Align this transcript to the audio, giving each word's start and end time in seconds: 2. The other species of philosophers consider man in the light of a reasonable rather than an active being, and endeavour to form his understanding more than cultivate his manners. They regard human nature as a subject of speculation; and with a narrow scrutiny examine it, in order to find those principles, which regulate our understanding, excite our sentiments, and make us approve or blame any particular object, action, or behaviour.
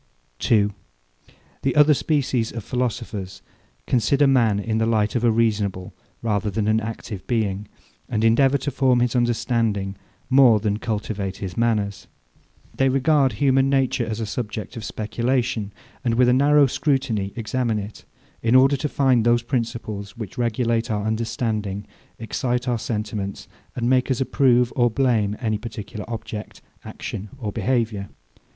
2. 0.39 0.73
The 1.61 1.75
other 1.75 1.93
species 1.93 2.51
of 2.51 2.63
philosophers 2.63 3.43
consider 3.85 4.25
man 4.25 4.59
in 4.59 4.79
the 4.79 4.87
light 4.87 5.13
of 5.15 5.23
a 5.23 5.29
reasonable 5.29 5.93
rather 6.23 6.49
than 6.49 6.67
an 6.67 6.79
active 6.79 7.27
being, 7.27 7.67
and 8.09 8.23
endeavour 8.23 8.57
to 8.57 8.71
form 8.71 8.99
his 8.99 9.15
understanding 9.15 9.95
more 10.27 10.59
than 10.59 10.79
cultivate 10.79 11.37
his 11.37 11.55
manners. 11.55 12.07
They 12.75 12.89
regard 12.89 13.33
human 13.33 13.69
nature 13.69 14.03
as 14.03 14.19
a 14.19 14.25
subject 14.25 14.75
of 14.75 14.83
speculation; 14.83 15.71
and 16.03 16.15
with 16.15 16.27
a 16.29 16.33
narrow 16.33 16.65
scrutiny 16.65 17.31
examine 17.35 17.77
it, 17.77 18.03
in 18.41 18.55
order 18.55 18.77
to 18.77 18.89
find 18.89 19.23
those 19.23 19.43
principles, 19.43 20.17
which 20.17 20.35
regulate 20.35 20.89
our 20.89 21.05
understanding, 21.05 21.85
excite 22.17 22.67
our 22.67 22.79
sentiments, 22.79 23.47
and 23.75 23.87
make 23.87 24.09
us 24.09 24.19
approve 24.19 24.73
or 24.75 24.89
blame 24.89 25.37
any 25.39 25.59
particular 25.59 26.05
object, 26.09 26.59
action, 26.83 27.29
or 27.37 27.51
behaviour. 27.51 28.09